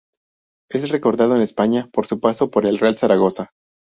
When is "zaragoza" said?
2.97-3.51